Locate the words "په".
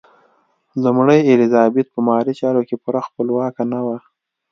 1.91-1.99